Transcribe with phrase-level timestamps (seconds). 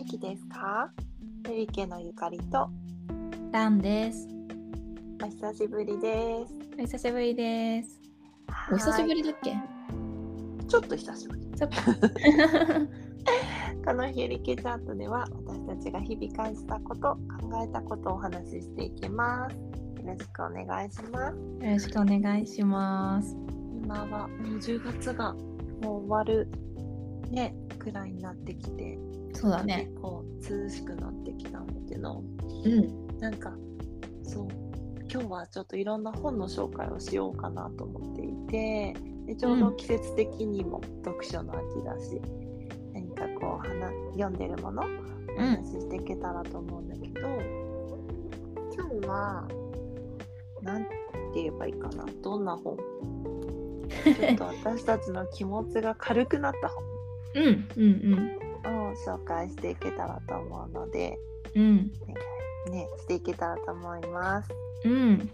[0.00, 0.90] 元気ですか？
[1.44, 2.70] ペリケのゆかりと
[3.52, 4.26] ランです。
[5.22, 6.54] お久しぶりです。
[6.78, 8.00] お久しぶりです。
[8.72, 9.50] お久しぶりだっけ？
[9.50, 9.56] り
[10.66, 11.42] ちょっと久しぶり。
[13.84, 17.20] このヘリケチャートでは私たちが日々感じたこと、考
[17.62, 19.56] えたことをお話ししていきます。
[19.56, 19.60] よ
[20.06, 21.36] ろしくお願いします。
[21.66, 23.36] よろしくお願いします。
[23.84, 25.34] 今はもう10月が
[25.82, 26.48] もう終わる
[27.30, 28.98] ねくらいになってきて、
[29.32, 29.88] そうだね。
[29.90, 32.22] 結構涼しくなってきたんだけど、
[32.64, 33.18] うん。
[33.18, 33.54] なんか
[34.22, 34.48] そう
[35.12, 38.94] 今日はちょっといろんな本の紹介をしようかなと思っていて
[39.26, 42.20] でちょうど季節的にも読書の秋だし、
[42.92, 47.28] 何かこう話読んでるものお話ししていけたらと思うんだけど、
[48.74, 49.48] 今日は
[50.62, 50.90] なんて
[51.34, 52.04] 言えばいいかな。
[52.22, 52.76] どんな本？
[54.04, 56.84] ちょっと私たちの気持ちが軽くなった本
[57.34, 61.18] うんうんを紹介していけたらと思うので、
[61.54, 61.62] うん
[62.66, 64.50] うんね、していけたらと思います。
[64.84, 65.30] うん。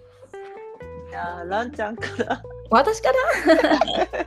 [1.10, 2.42] じゃあ、ランちゃんから。
[2.70, 3.08] 私か
[4.12, 4.26] ら？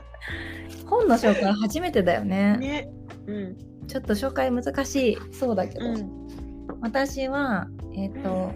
[0.86, 2.56] 本の紹介初めてだよね。
[2.58, 2.92] ね。
[3.26, 3.56] うん。
[3.86, 6.28] ちょっと紹介難しいそうだけど、うん。
[6.80, 8.52] 私はえっ、と、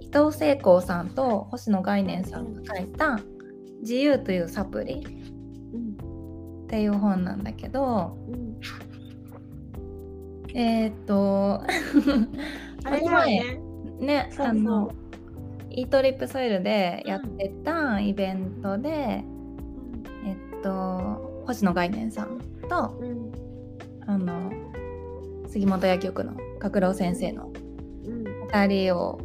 [0.00, 3.20] 伊藤聖光さんと星野概念さんが書いた
[3.80, 5.39] 「自由というサプリ」うん。
[6.70, 8.60] っていう本なんだけどうん。
[10.54, 11.62] えっ、と
[12.84, 13.60] あれだよね。
[13.98, 14.92] ねそうそうあの
[15.68, 19.24] イートリップソイルでやってたイベントで、え
[20.32, 23.32] っと星野概念さんとうん。
[24.06, 24.52] あの
[25.48, 27.50] 杉本薬局の角郎先生の
[28.04, 28.24] うん。
[28.48, 29.18] 2人を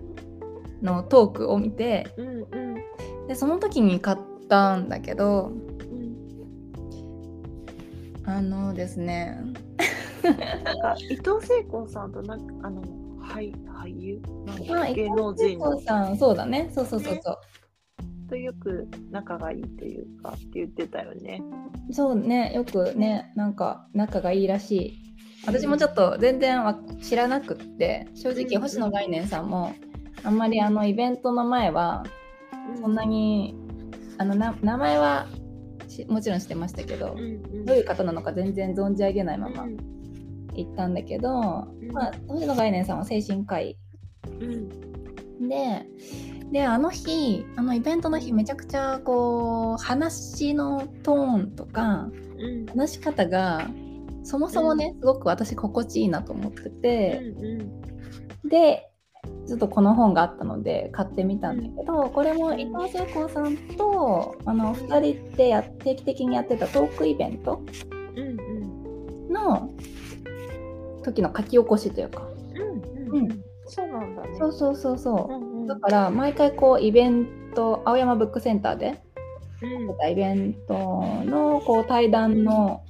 [0.82, 2.28] のトークを見てうん。
[2.28, 3.28] うん。
[3.28, 4.18] でその時に買っ
[4.50, 5.65] たんだけどうん。
[8.36, 9.38] あのですね。
[10.24, 12.84] なんか、伊藤聖子さんと、なんか、あの、
[13.26, 14.22] 俳俳優？
[14.46, 15.72] なんだまあ芸能人の。
[15.72, 17.38] そうさんそうだねそうそうそうそう、
[18.30, 21.42] とよく仲がいいというかって言ってたよね。
[21.92, 25.06] そうねよくねなんか仲がいいらしい。
[25.48, 29.74] 私もちょっと全然わ知らなくって正直うん星野概念さんも
[30.24, 32.04] あんまりあのイベントの前は
[32.82, 33.56] そんなに
[34.18, 35.42] あのな名前はし
[36.06, 37.20] もちろん知ってましたけどうん。
[37.20, 37.24] う
[37.62, 37.66] ん。
[37.66, 39.78] どういう方なのか全然存じ上げないままうん。
[40.54, 41.30] 行ったんだけど、
[41.82, 43.78] うんまあ、星野概念さんは精神科医
[44.42, 45.48] うん。
[45.48, 45.86] で
[46.52, 52.66] であの日あのイベントの日めちゃくちゃこう話のトーンとかうん。
[52.66, 53.68] 話し方が
[54.26, 58.50] そもそもね、すごく私心地いいなと思ってて、うん。
[58.50, 58.90] で
[59.48, 67.62] ちょっとこの本があったので買ってみたんだけど、これも伊藤聖子さんとあの2人でや定期的にやってたトークイベント
[68.16, 68.28] うん。
[68.28, 69.34] うん。
[69.34, 69.70] の
[71.04, 72.28] 時の書き起こしというか、
[73.12, 73.20] うん。
[73.20, 73.44] うん。
[73.68, 74.30] そうなんだね。
[74.40, 75.62] そうそうそうそうう、ん。
[75.62, 75.68] うん。
[75.68, 79.00] だから毎回こうイベント青山ブックセンターで
[79.62, 80.12] うん。
[80.12, 80.74] イベント
[81.26, 82.82] のこう対談の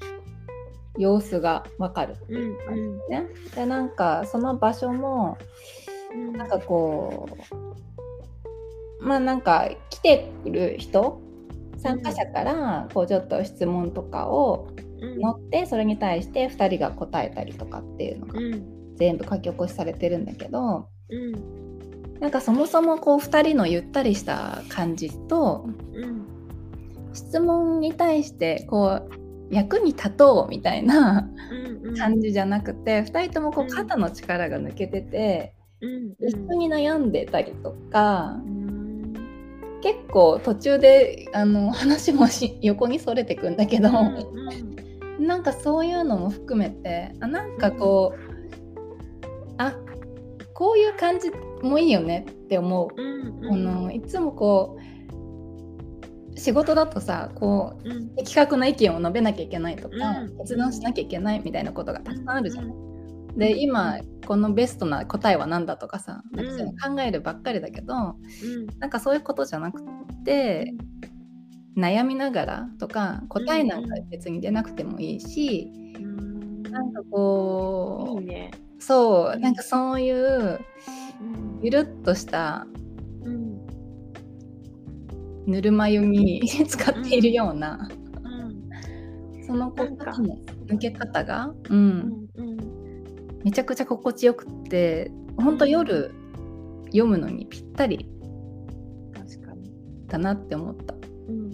[0.98, 2.38] 様子がわかる、うん。
[2.38, 2.98] うん。
[3.10, 3.28] ね。
[3.56, 5.85] でなんかその場所もうん。
[6.16, 7.30] なんかこ
[9.00, 11.22] うまあなんか来てくる人
[11.78, 14.68] 参加者からこうちょっと質問とかを
[15.02, 15.20] うん。
[15.20, 18.96] 乗ってそれに対して2人が答えたりとかっていうのがうん。
[18.96, 22.20] 全部書き起こしされてるんだけどうん。
[22.20, 26.26] なんかそもそもこう2人のゆったりした感じとうん。
[27.14, 29.10] 質問に対してこう
[29.52, 31.30] 役に立とうみたいな
[31.84, 31.96] うん。
[31.98, 36.14] 感じじゃなくて2人ともこううん肩の力が抜けててうん。
[36.20, 39.14] 一緒に悩んでたりとかうん。
[39.82, 43.90] 結構途中であの話もし横にそれてくんだけど、
[45.20, 48.20] なんかそういうのも含めてあなんかこう、
[49.58, 49.76] あ
[50.54, 51.32] こういう感じ
[51.62, 53.02] もいいよねって思う。
[53.02, 53.54] うん。
[53.54, 58.16] あのいつもこう仕事だとさこううん。
[58.16, 62.66] 的確な意見を述べなきゃいけないとか、うん決断しなきゃいけないみたいなことがたくさんあるじゃん。
[62.66, 62.85] うん
[63.36, 68.16] で今このベストな答えは何だとかさうんなんかそういうの考えるばっかりだけど、うん。
[68.80, 69.82] なんかそういうことじゃなく
[70.24, 70.74] て
[71.78, 76.64] 悩みながらとか答えなんか別に出なくてもいいし、うん。
[76.64, 78.52] なんかこうね。
[78.80, 80.60] そうなんかそういう
[81.22, 81.60] うん。
[81.62, 82.68] ゆるっとした
[83.24, 83.66] うん。
[85.48, 87.88] ぬるま湯に 使っているような、
[88.24, 89.44] うん。
[89.44, 90.38] そのこなんか肩の
[90.68, 92.28] 抜け方が、う、うんん。
[92.36, 92.75] うん。
[93.46, 96.12] めちゃくちゃ心地よくってほんと夜
[96.88, 98.10] 読むのにぴったり。
[100.08, 100.94] だなって思った。
[100.94, 101.52] うん。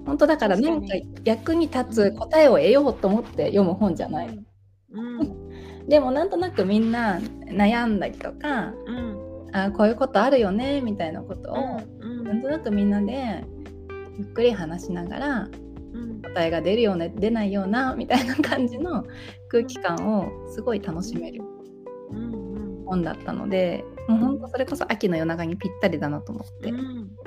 [0.00, 0.04] うん。
[0.06, 0.94] 本当だからなんか
[1.24, 4.44] 役に立つ答えを得ようと思って読む本じゃない。
[4.92, 5.88] うん。
[5.88, 13.44] でもなんとなくみんな悩んだりとか、うん、あこういうことあるよねみたいなことを、うんうん、なんとなくみんなで
[14.18, 15.48] ゆっくり話しながら、
[16.22, 19.04] 答えが出るような出ないようなみたいな感じの
[19.48, 21.42] 空気感をすごい楽しめる
[22.86, 26.72] 本だったので、もうほんとそれこそ秋の夜長にぴったりだなと思って、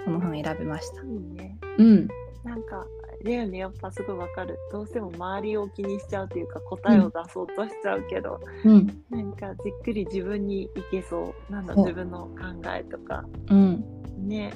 [0.03, 1.03] この本選びました。
[1.03, 2.07] いいね、うん、
[2.43, 2.85] なんか
[3.23, 3.59] だよね。
[3.59, 4.57] やっぱすごいわかる。
[4.71, 11.51] どうしても周りを気にしちゃうというか答えを出そうとしちゃうけど、うん、なんかじっくり自分にいけそう。
[11.51, 12.35] なんだ自分の考
[12.75, 13.85] えとか、うん、
[14.27, 14.53] ね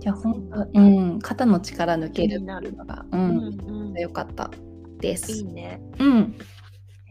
[0.00, 4.50] いや本当、うん、肩の力抜けるのが、うん、うん、よかった
[4.98, 5.32] です。
[5.32, 5.80] いいね。
[5.98, 6.34] うん。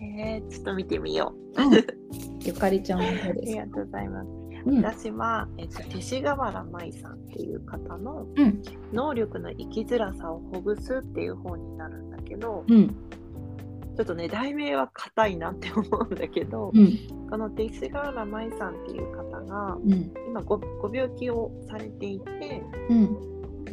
[0.02, 1.62] えー、ちょっと見てみよう。
[1.62, 1.74] うん、
[2.42, 4.30] ゆかりちゃんもありがとうございます。
[4.66, 12.96] うん、私は、えっと、勅使河原舞さんっていう方の、うん、能力の生きづらさをほぐすっていう本になるんだけど、うん、
[14.00, 16.72] ちょっとね題名は硬いなって思うんだけど、
[17.30, 19.78] この勅使河原舞さんっていう方が、
[20.26, 22.64] 今ごご病気をされていて、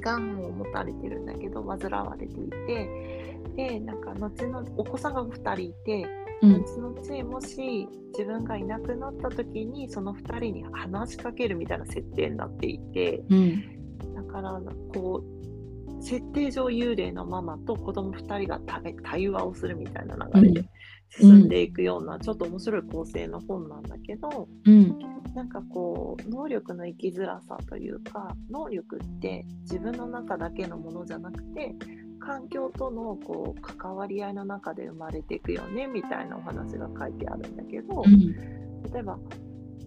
[0.01, 0.41] がん。
[0.41, 6.07] を持たれてるんだけど患われていてでなんか後のお子さんが2人いて
[6.43, 14.61] うん、後々もし自分がいなくなった時にその2人に話しかけるみたいな設定になっていて、うん、だから
[14.93, 15.37] こう
[16.07, 18.61] 設定上幽霊のママと子供2人が
[19.03, 20.69] 対話をするみたいな流れで
[21.11, 24.97] 進んでいくような、ちょっと面白い構成の本なんだけど、うん、
[25.35, 31.75] なんかこう能力の生きづらさというか能力って自分の中だけのものじゃなくて
[32.21, 39.19] 環境とのこう関わり合いの中で生まれていくよねみたいなお話が書いてあるんだけど、うん、例えば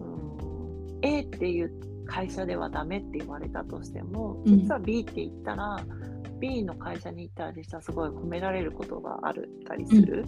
[0.00, 1.72] うん A っていう
[2.06, 6.09] 会社ではダメって言われたとしても実は B って言ったら、うん、
[6.40, 10.24] B の会社に行ったりしたらすごい褒められることがあるたりする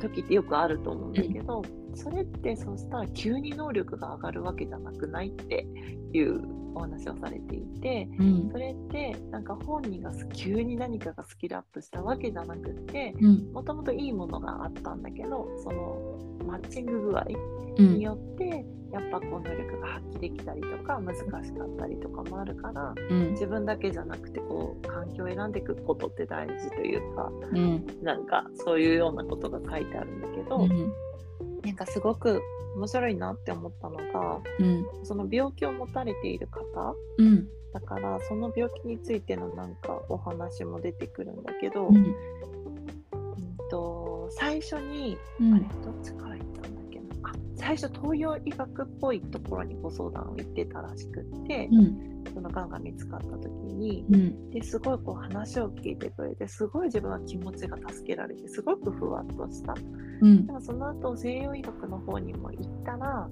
[0.00, 1.62] 時ってよくあると思うんだけど、
[1.94, 5.66] それってそしたら急に能力が上がるわけじゃなくないって
[6.12, 6.42] いう
[6.74, 13.14] お話をされていて、うん、それってなんか本人が急に何かがスキルアップしたわけじゃなくて
[13.52, 17.24] もともといいものがあったんだけどそのマッチング具合
[17.78, 18.64] によって、
[18.96, 21.22] やっぱこう能力が発揮できたりとか難し
[21.52, 30.92] かったりとかもあるから、うん、自分だけじゃなくてこう環境を選んでいくことって大事というか、うん、なんかそういうようなことが書いてあるんだけど、うん、
[31.62, 32.40] なんかすごく
[32.76, 42.14] 面白いなって思ったのが、うん、その病気を持たれている方、うん、だからその病気についてのなんかお話も出てくるんだけど、うん、うん
[43.70, 46.75] と最初に、あれどっちから言ったんだっけなあ
[47.66, 51.68] 最初東洋医学っぽいところにご相談を行ってたらしくって、
[52.32, 54.04] そのがんが見つかった時に、
[54.52, 59.74] ですごいこう話を聞いてくれてすごい自分は気持ちが助けられてすごくふわっとした。
[60.20, 63.28] うん、でもその後西洋医学の方にも行ったら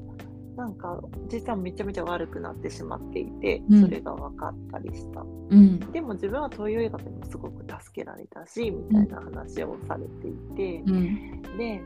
[0.56, 11.80] なんか実はめちゃめちゃ悪くなってしまっていて、それが分かったりした、うん、でも自分は東洋医学にもすごく助けられたしみたいな話をされていて、うん、で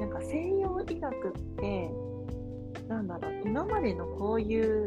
[0.00, 1.90] なんか西洋医学って
[2.88, 4.86] なんだろう今までのこういう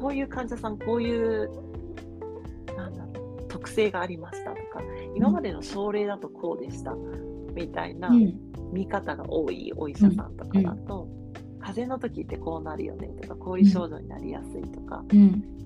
[0.00, 1.50] こういう患者さんこういう
[2.74, 4.80] なんだろう特性がありましたとか
[5.14, 6.94] 今までの症例だとこうでした、
[7.54, 8.10] みたいな
[8.72, 11.06] 見方が多いお医者さんとかだと、
[11.60, 15.04] 風邪の時ってこうなるよねとかこういう症状になりやすいとか、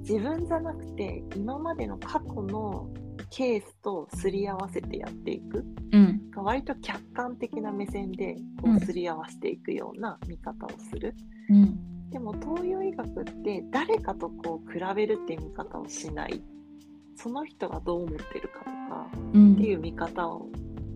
[0.01, 2.89] 自分じゃなくて今までの過去の
[3.31, 11.15] ケースとすり合わせてやっていく、うん、割と客観的な目線でこうすり合わせていくような見方をする、
[11.51, 16.43] うん、でも東洋医学って誰かとこう比べるっていう見方をしない。
[17.17, 20.49] その人がどう思ってるかとかっていう見方を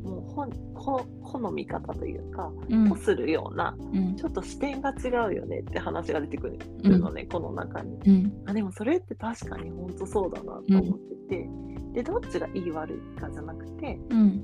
[0.02, 11.48] もう本本の見方というか、うん、するような、うん、ちょっと視点が違うよねって話が出てくるのね、うん、この中に、うん、あでもそれって確かに本当そうだなと思ってて、
[11.98, 13.98] でどっちがいい悪いかじゃなくて、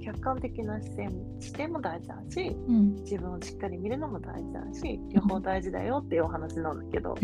[0.04, 2.56] 客観的な視点視点も大事だし、
[3.04, 7.14] 自分をしっかり見るのも大事だし両方大事だよっていうお話なんだけど、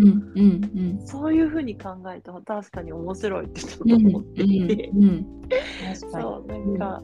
[1.05, 4.91] そういうふうに考えると確かに面白いってちょっと思っていて、
[5.97, 7.03] そうなんか、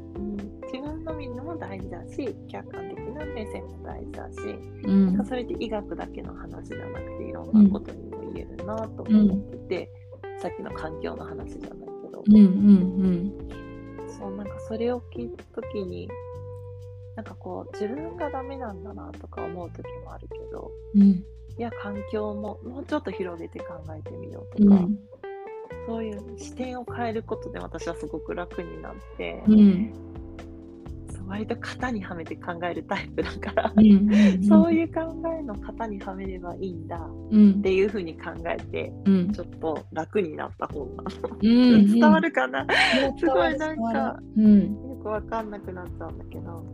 [0.72, 4.36] 自分の見るのも大事だし客観的な目線も大事だし、
[4.84, 9.90] うん、それって医学だけの話じゃなくていろんなことにも言えるなと思ってて、
[10.22, 11.95] うん、さっきの環境の話じゃない。
[11.95, 12.42] けど、うんうん
[14.00, 16.08] うん、そうなんかそれを聞いた時に
[17.16, 21.24] なんかこう自分がダメなんだなとか思う時もあるけど、うん、い
[21.58, 24.98] や環境ももうちょっと広げて考えてみようとか、うん、
[25.86, 29.92] そういう視点を変えることで私はすごく楽になって、うん、
[31.26, 34.42] 割と型にはめて考えるタイプだから、うんうんうん。
[34.44, 35.00] そういう考
[35.38, 36.98] えの型にはめればいいんだ
[37.30, 39.32] うんっていうふうに考えてうん。
[39.32, 41.10] ちょっと楽になった本なの。
[41.42, 41.46] う
[41.78, 41.92] ん。
[41.92, 42.66] 伝わるかな、
[43.18, 44.60] すごいなんかうん。
[44.62, 46.64] よくわかんなくなっちゃうんだけど。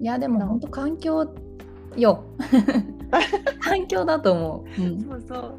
[0.00, 1.34] いやでも本当環境
[1.96, 2.24] よ。
[3.60, 5.00] 環境だと思う、うん。
[5.00, 5.54] そうそう。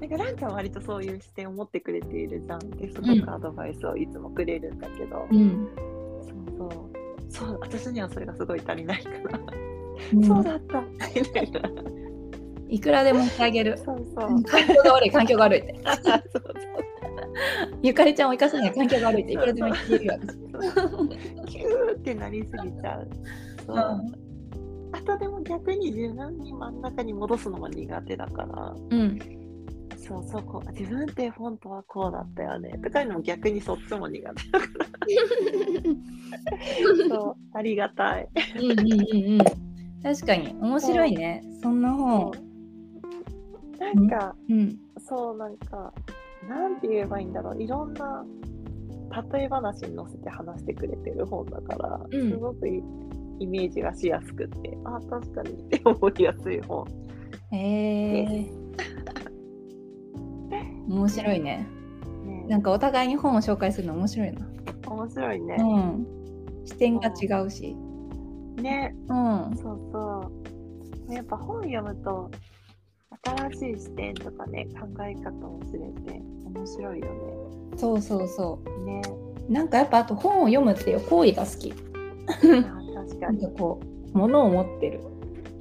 [0.00, 2.70] なんかランちゃんは割とそういう視点を持ってくれているじゃん。
[2.70, 3.20] ですごうん。
[3.20, 5.68] くアドバイスをいつもくれるんだけど、うん。
[6.56, 6.97] そうそう。
[7.28, 9.40] そう、私にはそれがすごい足りないから。
[10.12, 10.80] うんそうだった。
[11.14, 11.60] みたいな。
[12.68, 14.30] いくらでもしてあげるそうそう。
[14.30, 16.54] うん環境が悪い環境が悪いって そうそう
[17.82, 20.18] ゆかりちゃんを生かすには環境が悪いっていくらでも言ってるよ
[21.46, 23.08] キューってなりすぎちゃう。
[23.66, 23.76] そう。
[24.92, 29.37] あとでも逆に自分に真ん中に戻すのも苦手だから、うん
[30.08, 32.78] そうそうこう、自分って本当はこうだったよね。
[32.82, 34.50] とかいうのも逆にそっちも苦手。
[34.50, 34.66] だか
[37.08, 38.28] ら、そう、ありがたい。
[38.56, 38.86] うんうんうん
[39.32, 39.38] うん。
[40.02, 41.44] 確かに面白いね。
[41.62, 42.32] そんな本。
[43.78, 44.78] なんか、うん。
[44.98, 45.92] そうなんか、
[46.48, 48.24] なんて言えばいいんだろう、いろんな
[49.32, 52.30] 例え話に載せて話してくれてる本だから、うん。
[52.30, 52.82] すごくい
[53.40, 56.86] イメージがしやすくて、あ、確かにって思いやすい本。
[57.50, 58.57] へえ
[60.88, 61.66] 面白いね
[62.24, 64.46] ね、なんかお互いに本を紹介するの面白いな
[64.86, 65.56] 面白いね。
[65.58, 66.06] うん
[66.64, 67.74] 視点が違うし
[68.56, 70.32] ね、うんそうそ
[71.08, 71.14] う。
[71.14, 72.30] やっぱ本読むと、
[73.52, 75.78] 新しい視点とかね、考え方を知れ
[76.12, 76.20] て
[76.54, 77.06] 面白いよ
[77.76, 79.00] そうそうそね。
[79.00, 79.02] ね。
[79.48, 83.40] うなんかやっぱあと本を読むっていう行為が好きあ確かに。
[83.40, 83.80] なんかこ
[84.14, 85.00] う物を持ってる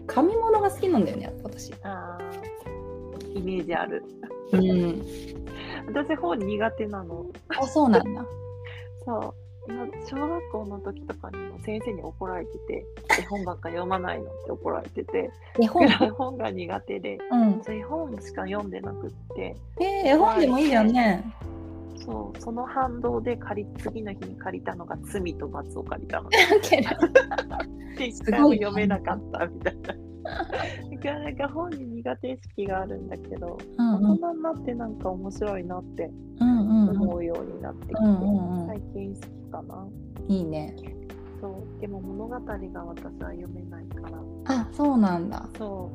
[0.07, 4.03] 紙物が好きなんだよね私あーイメージある。
[4.53, 5.01] うん
[5.87, 7.25] 私本苦手なの。
[7.49, 8.25] あそうなんだ
[9.05, 9.33] そう。
[9.69, 12.85] 今小学校の時とかにも先生に怒られてて、
[13.19, 15.29] 絵本ばっか読まないのって怒られてて、
[15.61, 15.83] 絵本？
[15.83, 21.23] 絵本が苦手で、うん絵本しか読んでなくって、えー絵本でもいいじゃんね
[21.97, 26.29] そう、その反動で借り、次の日に借りたのが罪と罰を借りたの。
[26.29, 29.93] で一回も読めなかったみたいな。
[31.03, 34.11] なんか本に苦手意識があるんだけど、うんうん。
[34.11, 38.67] 大人になってなんか面白いなって思うようになってきて、うんうんうん。
[38.67, 39.87] 最近好きかな。
[40.27, 40.75] いいね。
[41.39, 45.47] そう、でも物語が私は読めないから、あそうなんだ。
[45.57, 45.91] そ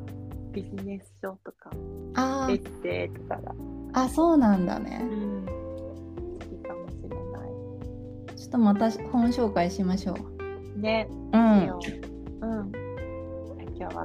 [0.51, 1.69] う、ビジネス書とか、
[2.15, 3.53] あエッセイとかが、
[3.93, 5.01] あそうなんだね。
[5.03, 8.37] うん、好きかもしれない。
[8.37, 10.79] ちょっとまた本紹介しましょう。
[10.79, 11.69] ね、うん。
[12.41, 12.71] うん。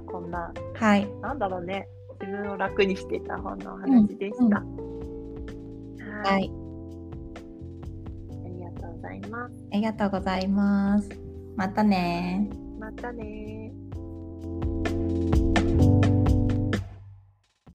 [0.01, 1.89] こんな、はいなんだろうね、
[2.21, 4.57] 自分を楽にしていた本のお話でした。
[4.57, 4.65] は。
[6.25, 6.51] はいい
[8.45, 9.55] ありがとうございます。
[9.73, 11.09] ありがとうございます
[11.57, 13.68] またねまたねー。